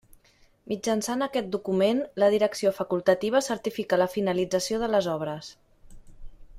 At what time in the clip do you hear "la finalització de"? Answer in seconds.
4.05-4.91